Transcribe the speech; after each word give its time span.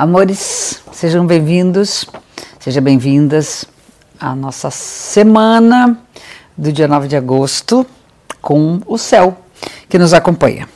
Amores, 0.00 0.82
sejam 0.92 1.26
bem-vindos, 1.26 2.06
sejam 2.58 2.82
bem-vindas 2.82 3.66
à 4.18 4.34
nossa 4.34 4.70
semana 4.70 5.94
do 6.56 6.72
dia 6.72 6.88
9 6.88 7.06
de 7.06 7.16
agosto 7.16 7.86
com 8.40 8.80
o 8.86 8.96
céu 8.96 9.36
que 9.90 9.98
nos 9.98 10.14
acompanha. 10.14 10.66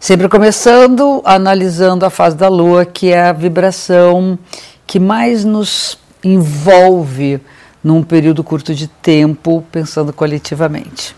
Sempre 0.00 0.28
começando 0.28 1.22
analisando 1.24 2.04
a 2.04 2.10
fase 2.10 2.34
da 2.34 2.48
lua, 2.48 2.84
que 2.84 3.12
é 3.12 3.26
a 3.26 3.32
vibração 3.32 4.36
que 4.84 4.98
mais 4.98 5.44
nos 5.44 5.96
envolve 6.24 7.40
num 7.84 8.02
período 8.02 8.42
curto 8.42 8.74
de 8.74 8.88
tempo, 8.88 9.64
pensando 9.70 10.12
coletivamente. 10.12 11.14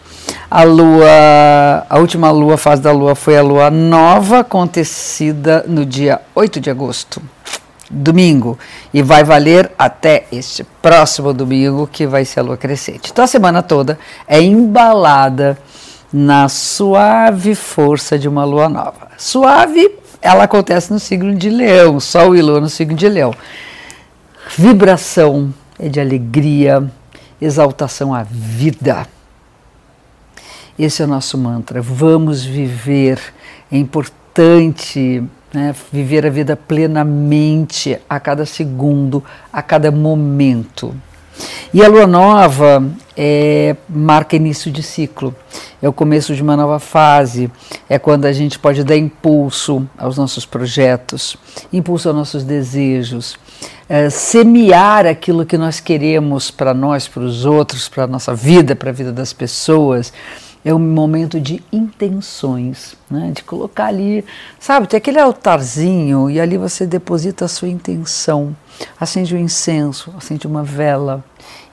A 0.51 0.65
lua, 0.65 1.87
a 1.89 1.99
última 1.99 2.31
lua, 2.31 2.59
fase 2.59 2.83
da 2.83 2.93
lua 2.93 3.15
foi 3.15 3.39
a 3.39 3.43
lua 3.43 3.71
nova, 3.71 4.41
acontecida 4.41 5.65
no 5.67 5.87
dia 5.87 6.21
8 6.35 6.61
de 6.61 6.69
agosto, 6.69 7.23
domingo, 7.91 8.59
e 8.93 9.03
vai 9.03 9.25
valer 9.25 9.71
até 9.79 10.27
este 10.31 10.65
próximo 10.83 11.33
domingo, 11.33 11.87
que 11.87 12.07
vai 12.07 12.25
ser 12.25 12.41
a 12.41 12.43
lua 12.43 12.57
crescente. 12.57 13.11
Então 13.11 13.25
a 13.25 13.29
semana 13.29 13.63
toda 13.63 13.99
é 14.27 14.41
embalada 14.41 15.59
na 16.13 16.49
suave 16.49 17.55
força 17.55 18.19
de 18.19 18.29
uma 18.29 18.45
lua 18.45 18.69
nova. 18.69 19.09
Suave, 19.17 19.91
ela 20.21 20.45
acontece 20.45 20.93
no 20.93 20.99
signo 20.99 21.35
de 21.35 21.51
Leão, 21.51 22.01
Sol 22.01 22.35
e 22.35 22.43
Lua 22.43 22.61
no 22.61 22.69
signo 22.69 22.97
de 22.97 23.09
Leão. 23.09 23.35
Vibração 24.57 25.53
é 25.79 25.89
de 25.89 26.01
alegria, 26.01 26.91
exaltação 27.41 28.15
à 28.15 28.23
vida 28.23 29.07
esse 30.79 31.03
é 31.03 31.05
o 31.05 31.09
nosso 31.09 31.37
mantra. 31.37 31.83
Vamos 31.83 32.45
viver. 32.45 33.19
É 33.71 33.77
importante 33.77 35.25
né, 35.53 35.75
viver 35.93 36.27
a 36.27 36.31
vida 36.31 36.57
plenamente 36.57 37.99
a 38.09 38.21
cada 38.21 38.45
segundo, 38.45 39.23
a 39.53 39.63
cada 39.63 39.91
momento. 39.91 40.95
E 41.73 41.85
a 41.85 41.89
lua 41.89 42.07
nova 42.07 42.85
é, 43.17 43.77
marca 43.89 44.37
início 44.37 44.71
de 44.71 44.83
ciclo, 44.83 45.35
é 45.81 45.89
o 45.89 45.93
começo 45.93 46.35
de 46.35 46.43
uma 46.43 46.57
nova 46.57 46.79
fase, 46.79 47.51
é 47.89 47.99
quando 47.99 48.25
a 48.25 48.33
gente 48.33 48.59
pode 48.59 48.83
dar 48.83 48.97
impulso 48.97 49.89
aos 49.97 50.17
nossos 50.17 50.45
projetos, 50.45 51.37
impulso 51.73 52.09
aos 52.09 52.17
nossos 52.17 52.43
desejos, 52.43 53.37
é, 53.89 54.11
semear 54.11 55.07
aquilo 55.07 55.47
que 55.47 55.57
nós 55.57 55.79
queremos 55.79 56.51
para 56.51 56.75
nós, 56.75 57.07
para 57.07 57.23
os 57.23 57.45
outros, 57.45 57.89
para 57.89 58.05
a 58.05 58.07
nossa 58.07 58.35
vida, 58.35 58.75
para 58.75 58.91
a 58.91 58.93
vida 58.93 59.13
das 59.13 59.33
pessoas 59.33 60.13
é 60.69 60.75
um 60.75 60.79
momento 60.79 61.41
de 61.41 61.63
intenções, 61.73 62.95
né? 63.11 63.33
de 63.35 63.43
colocar 63.43 63.87
ali, 63.87 64.23
sabe, 64.61 64.87
tem 64.87 64.99
aquele 64.99 65.19
altarzinho 65.19 66.29
e 66.29 66.39
ali 66.39 66.59
você 66.59 66.87
deposita 66.87 67.47
a 67.47 67.49
sua 67.49 67.69
intenção, 67.69 68.55
acende 69.01 69.35
um 69.35 69.39
incenso, 69.39 70.13
acende 70.15 70.47
uma 70.47 70.63
vela 70.63 71.25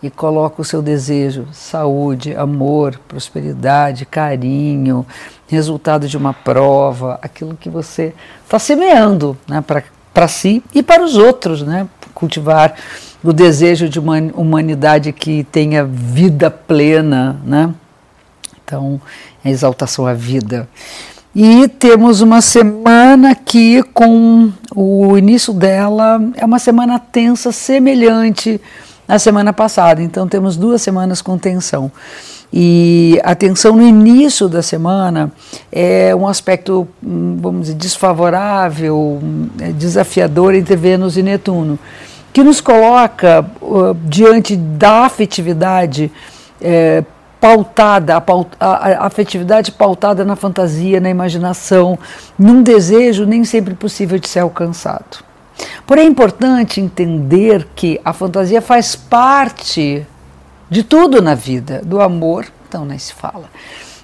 e 0.02 0.10
coloca 0.10 0.62
o 0.62 0.64
seu 0.64 0.82
desejo, 0.82 1.46
saúde, 1.52 2.34
amor, 2.38 2.98
prosperidade, 3.06 4.06
carinho, 4.06 5.06
resultado 5.46 6.08
de 6.08 6.16
uma 6.16 6.34
prova, 6.34 7.20
aquilo 7.22 7.58
que 7.58 7.70
você 7.70 8.14
está 8.46 8.58
semeando 8.58 9.38
né? 9.46 9.62
para 10.14 10.28
si 10.30 10.64
e 10.74 10.82
para 10.82 11.04
os 11.04 11.18
outros, 11.18 11.64
né? 11.64 11.86
cultivar 12.14 12.76
o 13.22 13.34
desejo 13.34 13.90
de 13.90 14.00
uma 14.00 14.16
humanidade 14.36 15.12
que 15.12 15.44
tenha 15.44 15.84
vida 15.84 16.50
plena, 16.50 17.42
né? 17.44 17.74
Então, 18.66 19.00
a 19.44 19.50
exaltação 19.50 20.08
à 20.08 20.14
vida. 20.14 20.68
E 21.36 21.68
temos 21.68 22.22
uma 22.22 22.42
semana 22.42 23.32
aqui 23.32 23.84
com 23.94 24.52
o 24.76 25.16
início 25.16 25.54
dela, 25.54 26.20
é 26.36 26.44
uma 26.44 26.58
semana 26.58 26.98
tensa, 26.98 27.52
semelhante 27.52 28.60
à 29.08 29.20
semana 29.20 29.54
passada. 29.54 30.02
Então, 30.02 30.28
temos 30.28 30.58
duas 30.58 30.82
semanas 30.82 31.22
com 31.22 31.38
tensão. 31.38 31.92
E 32.52 33.20
a 33.24 33.36
tensão 33.36 33.76
no 33.76 33.84
início 33.84 34.48
da 34.48 34.62
semana 34.62 35.32
é 35.72 36.16
um 36.16 36.28
aspecto, 36.28 36.88
hum, 37.04 37.38
vamos 37.40 37.68
dizer, 37.68 37.76
desfavorável, 37.76 39.20
é 39.60 39.72
desafiador 39.74 40.56
entre 40.56 40.76
Vênus 40.76 41.18
e 41.18 41.22
Netuno, 41.22 41.78
que 42.32 42.44
nos 42.44 42.62
coloca 42.62 43.46
uh, 43.62 43.94
diante 44.06 44.56
da 44.56 45.06
afetividade. 45.06 46.12
É, 46.62 47.04
pautada, 47.46 48.16
a, 48.60 49.06
afetividade 49.06 49.72
pautada 49.72 50.26
na 50.26 50.36
fantasia, 50.36 51.00
na 51.00 51.12
imaginação, 51.12 51.96
num 52.40 52.64
desejo 52.64 53.24
nem 53.24 53.44
sempre 53.44 53.76
possível 53.76 54.18
de 54.18 54.28
ser 54.28 54.40
alcançado. 54.40 55.24
Porém, 55.86 56.06
é 56.06 56.10
importante 56.10 56.82
entender 56.82 57.68
que 57.76 58.02
a 58.04 58.14
fantasia 58.14 58.64
faz 58.64 58.96
parte 58.96 60.08
de 60.72 60.82
tudo 60.82 61.22
na 61.22 61.36
vida, 61.36 61.84
do 61.86 62.02
amor, 62.02 62.48
então 62.68 62.84
nem 62.84 62.98
se 62.98 63.14
fala. 63.14 63.48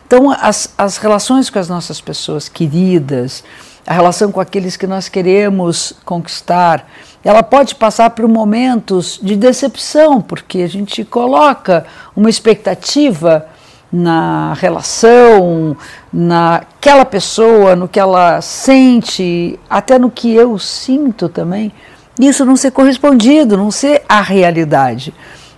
Então, 0.05 0.29
as, 0.29 0.71
as 0.77 0.97
relações 0.97 1.49
com 1.49 1.57
as 1.57 1.67
nossas 1.67 1.99
pessoas 1.99 2.47
queridas, 2.47 3.43
a 3.85 3.93
relação 3.93 4.31
com 4.31 4.39
aqueles 4.39 4.77
que 4.77 4.85
nós 4.85 5.09
queremos 5.09 5.93
conquistar, 6.05 6.87
ela 7.23 7.43
pode 7.43 7.75
passar 7.75 8.09
por 8.11 8.27
momentos 8.27 9.19
de 9.21 9.35
decepção, 9.35 10.21
porque 10.21 10.59
a 10.59 10.67
gente 10.67 11.03
coloca 11.03 11.85
uma 12.15 12.29
expectativa 12.29 13.47
na 13.91 14.53
relação, 14.53 15.75
naquela 16.11 17.03
pessoa, 17.03 17.75
no 17.75 17.87
que 17.87 17.99
ela 17.99 18.39
sente, 18.41 19.59
até 19.69 19.99
no 19.99 20.09
que 20.09 20.33
eu 20.33 20.57
sinto 20.57 21.27
também, 21.27 21.71
isso 22.19 22.45
não 22.45 22.55
ser 22.55 22.71
correspondido, 22.71 23.57
não 23.57 23.69
ser 23.71 24.03
a 24.07 24.21
realidade. 24.21 25.13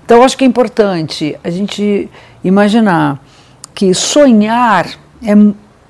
Então, 0.05 0.23
acho 0.23 0.37
que 0.37 0.43
é 0.43 0.47
importante 0.47 1.37
a 1.43 1.49
gente 1.49 2.09
imaginar 2.43 3.19
que 3.73 3.93
sonhar 3.93 4.87
é, 5.21 5.33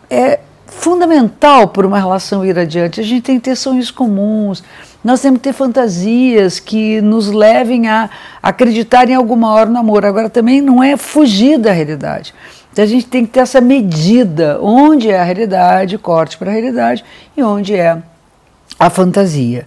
é 0.10 0.40
fundamental 0.84 1.70
para 1.70 1.88
uma 1.88 1.98
relação 1.98 2.46
ir 2.46 2.60
adiante. 2.60 3.00
A 3.00 3.04
gente 3.04 3.22
tem 3.22 3.40
que 3.40 3.46
ter 3.46 3.56
sonhos 3.56 3.90
comuns, 3.90 4.62
nós 5.02 5.22
temos 5.22 5.38
que 5.38 5.46
ter 5.46 5.54
fantasias 5.54 6.60
que 6.60 7.00
nos 7.00 7.32
levem 7.32 7.88
a 7.88 8.10
acreditar 8.42 9.10
em 9.10 9.16
alguma 9.16 9.54
hora 9.54 9.70
no 9.70 9.80
amor. 9.80 10.06
Agora, 10.06 10.30
também 10.30 10.62
não 10.62 10.84
é 10.84 10.98
fugir 10.98 11.58
da 11.58 11.72
realidade. 11.72 12.34
Então, 12.74 12.84
a 12.84 12.88
gente 12.88 13.06
tem 13.06 13.26
que 13.26 13.32
ter 13.32 13.40
essa 13.40 13.62
medida: 13.62 14.60
onde 14.62 15.10
é 15.10 15.18
a 15.18 15.24
realidade, 15.24 15.98
corte 15.98 16.38
para 16.38 16.52
a 16.52 16.54
realidade, 16.54 17.06
e 17.38 17.42
onde 17.42 17.74
é 17.74 17.98
a 18.78 18.90
fantasia. 18.90 19.66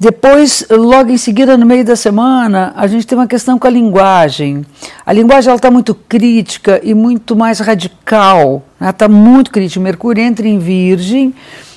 Depois, 0.00 0.64
logo 0.70 1.10
em 1.10 1.18
seguida, 1.18 1.58
no 1.58 1.66
meio 1.66 1.84
da 1.84 1.94
semana, 1.94 2.72
a 2.74 2.86
gente 2.86 3.06
tem 3.06 3.18
uma 3.18 3.26
questão 3.26 3.58
com 3.58 3.66
a 3.66 3.70
linguagem. 3.70 4.64
A 5.04 5.12
linguagem 5.12 5.54
está 5.54 5.70
muito 5.70 5.94
crítica 5.94 6.80
e 6.82 6.94
muito 6.94 7.36
mais 7.36 7.60
radical. 7.60 8.62
Ela 8.80 8.90
está 8.90 9.06
muito 9.06 9.50
crítica. 9.50 9.78
Mercúrio 9.78 10.24
entra 10.24 10.48
em 10.48 10.58
Virgem 10.58 11.34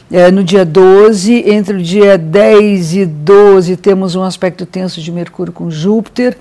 é, 0.09 0.31
no 0.31 0.41
dia 0.41 0.63
12, 0.63 1.49
entre 1.49 1.75
o 1.75 1.81
dia 1.81 2.17
10 2.17 2.93
e 2.95 3.05
12, 3.05 3.75
temos 3.75 4.15
um 4.15 4.23
aspecto 4.23 4.65
tenso 4.65 5.01
de 5.01 5.11
Mercúrio 5.11 5.51
com 5.51 5.69
Júpiter. 5.69 6.37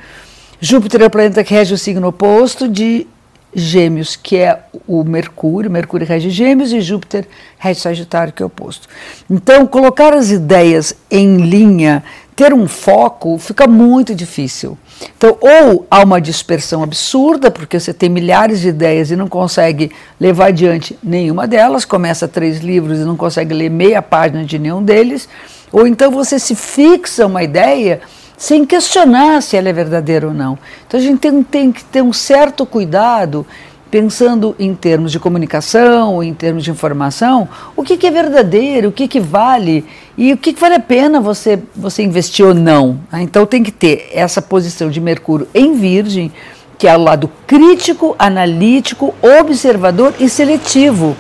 Júpiter 0.61 1.03
é 1.03 1.07
o 1.07 1.11
planeta 1.11 1.43
que 1.43 1.53
rege 1.53 1.75
o 1.75 1.79
signo 1.79 2.07
oposto 2.07 2.69
de 2.69 3.09
Gêmeos, 3.55 4.17
que 4.17 4.37
é 4.37 4.61
o 4.87 5.05
Mercúrio, 5.05 5.71
Mercúrio 5.71 6.07
rege 6.07 6.31
Gêmeos 6.31 6.73
e 6.73 6.81
Júpiter 6.81 7.27
rege 7.59 7.81
Sagitário, 7.81 8.33
que 8.33 8.43
é 8.43 8.45
o 8.45 8.47
oposto. 8.47 8.89
Então, 9.31 9.67
colocar 9.67 10.15
as 10.15 10.31
ideias 10.31 10.95
em 11.11 11.37
linha, 11.37 12.03
ter 12.35 12.55
um 12.55 12.67
foco, 12.67 13.37
fica 13.39 13.67
muito 13.67 14.15
difícil. 14.15 14.79
Então, 15.17 15.37
ou 15.41 15.87
há 15.91 16.03
uma 16.03 16.21
dispersão 16.21 16.83
absurda, 16.83 17.51
porque 17.51 17.79
você 17.79 17.93
tem 17.93 18.09
milhares 18.09 18.61
de 18.61 18.69
ideias 18.69 19.11
e 19.11 19.17
não 19.17 19.29
consegue 19.29 19.93
levar 20.19 20.47
adiante 20.47 20.99
nenhuma 21.03 21.47
delas, 21.47 21.85
começa 21.85 22.27
três 22.27 22.61
livros 22.61 23.01
e 23.01 23.05
não 23.05 23.17
consegue 23.17 23.53
ler 23.53 23.71
meia 23.71 24.01
página 24.01 24.45
de 24.45 24.59
nenhum 24.59 24.83
deles, 24.83 25.29
ou 25.71 25.87
então 25.87 26.11
você 26.11 26.39
se 26.39 26.55
fixa 26.55 27.27
uma 27.27 27.43
ideia 27.43 28.01
sem 28.43 28.67
questionar 28.67 29.41
se 29.41 29.57
ela 29.57 29.69
é 29.69 29.73
verdadeira 29.73 30.27
ou 30.27 30.35
não. 30.35 30.59
Então, 30.85 30.99
a 30.99 31.03
gente 31.03 31.21
tem, 31.21 31.45
tem 31.45 31.71
que 31.71 31.85
ter 31.85 32.03
um 32.03 32.13
certo 32.13 32.67
cuidado 32.67 33.47
pensando 33.89 34.57
em 34.59 34.75
termos 34.75 35.13
de 35.13 35.21
comunicação, 35.21 36.21
em 36.25 36.35
termos 36.35 36.65
de 36.65 36.71
informação, 36.73 37.49
o 37.77 37.85
que, 37.85 37.97
que 37.97 38.05
é 38.05 38.11
verdadeiro, 38.11 38.89
o 38.89 38.93
que, 38.93 39.07
que 39.07 39.21
vale 39.21 39.85
e 40.19 40.33
o 40.33 40.37
que, 40.37 40.53
que 40.53 40.61
vale 40.61 40.75
a 40.75 40.81
pena 40.81 41.21
você, 41.21 41.57
você 41.77 42.03
investir 42.03 42.45
ou 42.45 42.53
não. 42.53 42.99
Né? 43.13 43.23
Então 43.23 43.47
tem 43.47 43.63
que 43.63 43.71
ter 43.71 44.11
essa 44.13 44.43
posição 44.43 44.91
de 44.91 45.01
Mercúrio 45.01 45.47
em 45.55 45.75
Virgem, 45.75 46.33
que 46.77 46.89
é 46.89 46.97
o 46.97 47.01
lado 47.01 47.31
crítico, 47.47 48.17
analítico, 48.19 49.15
observador 49.41 50.15
e 50.19 50.29
seletivo. 50.29 51.17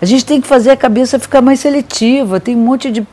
A 0.00 0.04
gente 0.04 0.24
tem 0.24 0.40
que 0.40 0.46
fazer 0.46 0.70
a 0.70 0.76
cabeça 0.76 1.18
ficar 1.18 1.40
mais 1.40 1.60
seletiva, 1.60 2.40
tem 2.40 2.56
um 2.56 2.64
monte 2.64 2.90
de, 2.90 3.06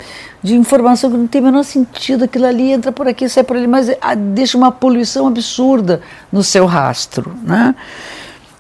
de 0.43 0.55
informação 0.55 1.11
que 1.11 1.17
não 1.17 1.27
tem 1.27 1.41
o 1.41 1.45
menor 1.45 1.63
sentido, 1.63 2.25
aquilo 2.25 2.45
ali 2.45 2.71
entra 2.71 2.91
por 2.91 3.07
aqui, 3.07 3.29
sai 3.29 3.43
por 3.43 3.55
ali, 3.55 3.67
mas 3.67 3.89
ah, 4.01 4.15
deixa 4.15 4.57
uma 4.57 4.71
poluição 4.71 5.27
absurda 5.27 6.01
no 6.31 6.43
seu 6.43 6.65
rastro. 6.65 7.33
Né? 7.43 7.75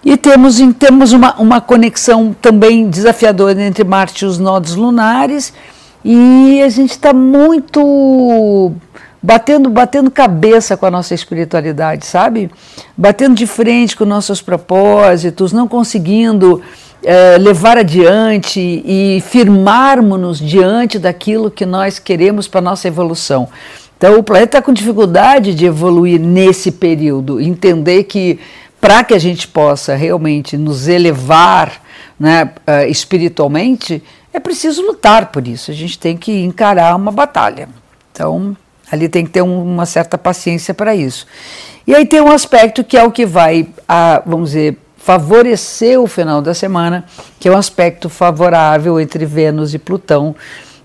E 0.03 0.15
temos, 0.17 0.57
temos 0.77 1.11
uma, 1.11 1.35
uma 1.35 1.61
conexão 1.61 2.35
também 2.41 2.89
desafiadora 2.89 3.61
entre 3.61 3.83
Marte 3.83 4.23
e 4.23 4.27
os 4.27 4.37
nodos 4.37 4.75
lunares, 4.75 5.53
e 6.03 6.61
a 6.63 6.69
gente 6.69 6.91
está 6.91 7.13
muito 7.13 8.71
batendo, 9.21 9.69
batendo 9.69 10.09
cabeça 10.09 10.75
com 10.75 10.85
a 10.85 10.91
nossa 10.91 11.13
espiritualidade, 11.13 12.05
sabe? 12.05 12.49
Batendo 12.97 13.35
de 13.35 13.45
frente 13.45 13.95
com 13.95 14.03
nossos 14.03 14.41
propósitos, 14.41 15.53
não 15.53 15.67
conseguindo 15.67 16.61
é, 17.03 17.37
levar 17.37 17.77
adiante 17.77 18.59
e 18.59 19.21
firmarmos-nos 19.27 20.39
diante 20.39 20.99
daquilo 20.99 21.49
que 21.49 21.65
nós 21.65 21.99
queremos 21.99 22.47
para 22.47 22.59
a 22.59 22.63
nossa 22.63 22.87
evolução. 22.87 23.47
Então, 23.97 24.17
o 24.17 24.23
planeta 24.23 24.57
está 24.57 24.61
com 24.61 24.73
dificuldade 24.73 25.53
de 25.53 25.65
evoluir 25.65 26.19
nesse 26.19 26.71
período, 26.71 27.39
entender 27.39 28.05
que 28.05 28.39
para 28.79 29.03
que 29.03 29.13
a 29.13 29.19
gente 29.19 29.47
possa 29.47 29.95
realmente 29.95 30.57
nos 30.57 30.87
elevar 30.87 31.81
né, 32.19 32.51
uh, 32.67 32.89
espiritualmente, 32.89 34.01
é 34.33 34.39
preciso 34.39 34.81
lutar 34.81 35.31
por 35.31 35.47
isso. 35.47 35.69
A 35.69 35.73
gente 35.73 35.99
tem 35.99 36.17
que 36.17 36.31
encarar 36.43 36.95
uma 36.95 37.11
batalha. 37.11 37.69
Então, 38.11 38.57
ali 38.91 39.07
tem 39.07 39.23
que 39.23 39.31
ter 39.31 39.41
um, 39.41 39.61
uma 39.63 39.85
certa 39.85 40.17
paciência 40.17 40.73
para 40.73 40.95
isso. 40.95 41.27
E 41.85 41.93
aí 41.93 42.05
tem 42.05 42.21
um 42.21 42.31
aspecto 42.31 42.83
que 42.83 42.97
é 42.97 43.03
o 43.03 43.11
que 43.11 43.25
vai, 43.25 43.67
a, 43.87 44.21
vamos 44.25 44.49
dizer, 44.49 44.77
favorecer 45.03 45.99
o 45.99 46.07
final 46.07 46.41
da 46.41 46.53
semana, 46.53 47.05
que 47.39 47.47
é 47.47 47.51
um 47.51 47.57
aspecto 47.57 48.09
favorável 48.09 48.99
entre 48.99 49.25
Vênus 49.25 49.73
e 49.73 49.79
Plutão 49.79 50.35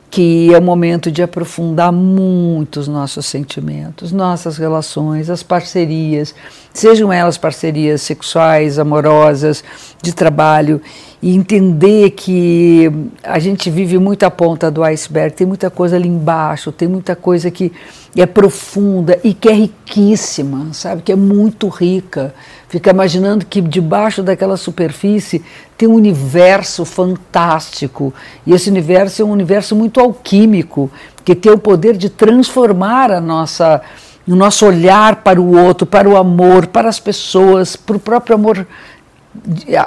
que 0.08 0.54
é 0.54 0.58
o 0.58 0.62
momento 0.62 1.10
de 1.10 1.22
aprofundar 1.22 1.92
muito 1.92 2.80
os 2.80 2.88
nossos 2.88 3.26
sentimentos, 3.26 4.12
nossas 4.12 4.56
relações, 4.56 5.28
as 5.28 5.42
parcerias, 5.42 6.34
sejam 6.72 7.12
elas 7.12 7.36
parcerias 7.36 8.02
sexuais, 8.02 8.78
amorosas, 8.78 9.62
de 10.02 10.14
trabalho, 10.14 10.80
e 11.22 11.34
entender 11.34 12.10
que 12.10 12.90
a 13.22 13.38
gente 13.38 13.70
vive 13.70 13.98
muito 13.98 14.24
à 14.24 14.30
ponta 14.30 14.70
do 14.70 14.84
iceberg, 14.84 15.34
tem 15.34 15.46
muita 15.46 15.70
coisa 15.70 15.96
ali 15.96 16.08
embaixo, 16.08 16.70
tem 16.70 16.86
muita 16.86 17.16
coisa 17.16 17.50
que 17.50 17.72
é 18.14 18.26
profunda 18.26 19.18
e 19.24 19.32
que 19.32 19.48
é 19.48 19.52
riquíssima, 19.52 20.72
sabe? 20.72 21.02
Que 21.02 21.12
é 21.12 21.16
muito 21.16 21.68
rica. 21.68 22.34
Fica 22.68 22.90
imaginando 22.90 23.46
que 23.46 23.60
debaixo 23.60 24.22
daquela 24.22 24.56
superfície 24.56 25.42
tem 25.76 25.88
um 25.88 25.94
universo 25.94 26.84
fantástico. 26.84 28.12
E 28.46 28.52
esse 28.52 28.68
universo 28.68 29.22
é 29.22 29.24
um 29.24 29.30
universo 29.30 29.74
muito 29.74 30.00
alquímico, 30.00 30.90
que 31.24 31.34
tem 31.34 31.52
o 31.52 31.58
poder 31.58 31.96
de 31.96 32.10
transformar 32.10 33.10
a 33.10 33.20
nossa 33.20 33.82
o 34.28 34.34
nosso 34.34 34.66
olhar 34.66 35.22
para 35.22 35.40
o 35.40 35.56
outro, 35.56 35.86
para 35.86 36.08
o 36.08 36.16
amor, 36.16 36.66
para 36.66 36.88
as 36.88 36.98
pessoas, 36.98 37.76
para 37.76 37.96
o 37.96 38.00
próprio 38.00 38.34
amor 38.34 38.66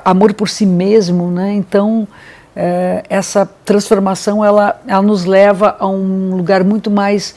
amor 0.04 0.34
por 0.34 0.50
si 0.50 0.66
mesmo, 0.66 1.30
né? 1.30 1.54
Então 1.54 2.08
é, 2.56 3.04
essa 3.10 3.46
transformação 3.64 4.44
ela, 4.44 4.82
ela 4.88 5.02
nos 5.02 5.26
leva 5.26 5.76
a 5.80 5.88
um 5.88 6.36
lugar 6.36 6.64
muito 6.64 6.92
mais 6.92 7.36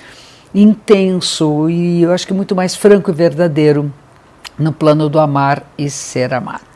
intenso 0.55 1.71
e 1.71 2.03
eu 2.03 2.13
acho 2.13 2.27
que 2.27 2.35
muito 2.35 2.55
mais 2.55 2.75
franco 2.75 3.11
e 3.11 3.15
verdadeiro 3.15 3.93
no 4.59 4.73
plano 4.73 5.09
do 5.09 5.19
amar 5.19 5.63
e 5.79 5.89
ser 5.89 6.35
amado. 6.35 6.72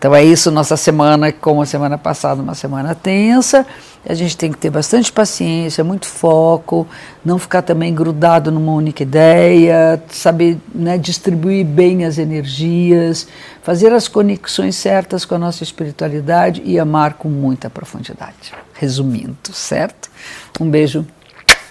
Então 0.00 0.14
é 0.14 0.24
isso, 0.24 0.50
nossa 0.50 0.78
semana, 0.78 1.30
como 1.30 1.60
a 1.60 1.66
semana 1.66 1.98
passada, 1.98 2.40
uma 2.40 2.54
semana 2.54 2.94
tensa. 2.94 3.66
A 4.08 4.14
gente 4.14 4.34
tem 4.34 4.50
que 4.50 4.56
ter 4.56 4.70
bastante 4.70 5.12
paciência, 5.12 5.84
muito 5.84 6.06
foco, 6.06 6.88
não 7.22 7.38
ficar 7.38 7.60
também 7.60 7.94
grudado 7.94 8.50
numa 8.50 8.72
única 8.72 9.02
ideia, 9.02 10.02
saber 10.08 10.56
né, 10.74 10.96
distribuir 10.96 11.66
bem 11.66 12.06
as 12.06 12.16
energias, 12.16 13.28
fazer 13.62 13.92
as 13.92 14.08
conexões 14.08 14.74
certas 14.74 15.26
com 15.26 15.34
a 15.34 15.38
nossa 15.38 15.62
espiritualidade 15.62 16.62
e 16.64 16.78
amar 16.78 17.12
com 17.12 17.28
muita 17.28 17.68
profundidade. 17.68 18.54
Resumindo, 18.72 19.52
certo? 19.52 20.10
Um 20.58 20.70
beijo 20.70 21.06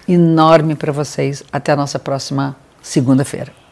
enorme 0.08 0.76
para 0.76 0.92
vocês. 0.92 1.44
Até 1.52 1.72
a 1.72 1.76
nossa 1.76 1.98
próxima 1.98 2.56
segunda-feira. 2.80 3.69